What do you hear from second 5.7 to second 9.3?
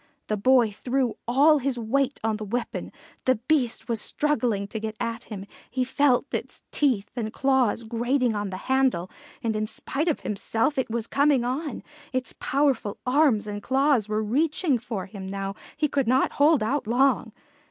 felt its teeth and claws grating on the handle,